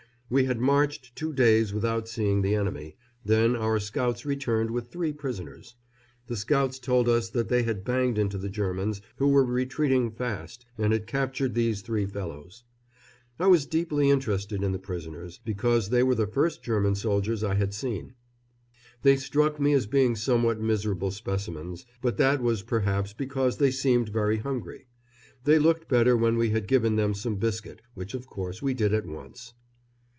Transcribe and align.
We 0.33 0.45
had 0.45 0.61
marched 0.61 1.13
two 1.17 1.33
days 1.33 1.73
without 1.73 2.07
seeing 2.07 2.41
the 2.41 2.55
enemy, 2.55 2.95
then 3.25 3.53
our 3.53 3.81
scouts 3.81 4.25
returned 4.25 4.71
with 4.71 4.87
three 4.87 5.11
prisoners. 5.11 5.75
The 6.27 6.37
scouts 6.37 6.79
told 6.79 7.09
us 7.09 7.29
that 7.31 7.49
they 7.49 7.63
had 7.63 7.83
banged 7.83 8.17
into 8.17 8.37
the 8.37 8.47
Germans, 8.47 9.01
who 9.17 9.27
were 9.27 9.43
retreating 9.43 10.09
fast, 10.09 10.65
and 10.77 10.93
had 10.93 11.05
captured 11.05 11.53
these 11.53 11.81
three 11.81 12.05
fellows. 12.05 12.63
I 13.39 13.47
was 13.47 13.65
deeply 13.65 14.09
interested 14.09 14.63
in 14.63 14.71
the 14.71 14.79
prisoners, 14.79 15.41
because 15.43 15.89
they 15.89 16.01
were 16.01 16.15
the 16.15 16.27
first 16.27 16.63
German 16.63 16.95
soldiers 16.95 17.43
I 17.43 17.55
had 17.55 17.73
seen. 17.73 18.13
They 19.01 19.17
struck 19.17 19.59
me 19.59 19.73
as 19.73 19.85
being 19.85 20.15
somewhat 20.15 20.61
miserable 20.61 21.11
specimens, 21.11 21.85
but 22.01 22.15
that 22.15 22.41
was 22.41 22.63
perhaps 22.63 23.11
because 23.11 23.57
they 23.57 23.69
seemed 23.71 24.07
very 24.07 24.37
hungry. 24.37 24.87
They 25.43 25.59
looked 25.59 25.89
better 25.89 26.15
when 26.15 26.37
we 26.37 26.51
had 26.51 26.69
given 26.69 26.95
them 26.95 27.13
some 27.15 27.35
biscuit, 27.35 27.81
which 27.95 28.13
of 28.13 28.27
course 28.27 28.61
we 28.61 28.73
did 28.73 28.93
at 28.93 29.05
once. 29.05 29.55